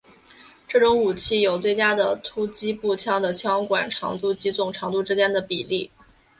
[0.67, 5.91] 这种武器有最佳的突击步枪的枪管长度及总长度之间的比例。